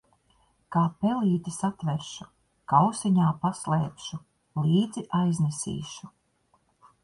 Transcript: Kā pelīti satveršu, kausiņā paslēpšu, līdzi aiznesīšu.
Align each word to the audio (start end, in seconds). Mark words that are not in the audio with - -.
Kā 0.75 0.81
pelīti 1.03 1.53
satveršu, 1.57 2.27
kausiņā 2.73 3.29
paslēpšu, 3.45 4.21
līdzi 4.67 5.07
aiznesīšu. 5.23 6.15